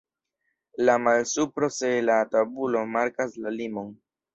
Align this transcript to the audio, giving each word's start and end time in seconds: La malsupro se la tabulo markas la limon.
La 0.83 0.95
malsupro 1.03 1.71
se 1.77 1.93
la 2.11 2.19
tabulo 2.35 2.87
markas 2.99 3.41
la 3.47 3.59
limon. 3.63 3.99